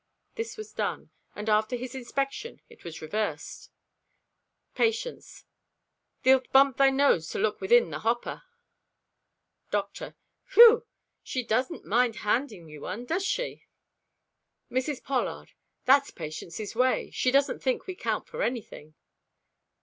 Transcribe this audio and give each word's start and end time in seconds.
This 0.33 0.57
was 0.57 0.73
done, 0.73 1.11
and 1.35 1.47
after 1.47 1.75
his 1.75 1.93
inspection 1.93 2.59
it 2.69 2.83
was 2.83 3.03
reversed. 3.03 3.69
Patience.—"Thee'lt 4.73 6.51
bump 6.51 6.77
thy 6.77 6.89
nose 6.89 7.29
to 7.29 7.37
look 7.37 7.61
within 7.61 7.91
the 7.91 7.99
hopper." 7.99 8.41
Doctor.—"Whew! 9.69 10.87
She 11.21 11.43
doesn't 11.43 11.85
mind 11.85 12.15
handing 12.25 12.67
you 12.67 12.81
one, 12.81 13.05
does 13.05 13.23
she?" 13.25 13.67
Mrs. 14.71 15.03
Pollard.—"That's 15.03 16.09
Patience's 16.09 16.73
way. 16.75 17.11
She 17.11 17.29
doesn't 17.29 17.61
think 17.61 17.85
we 17.85 17.93
count 17.93 18.27
for 18.27 18.41
anything." 18.41 18.95